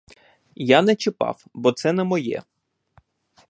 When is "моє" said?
2.03-2.43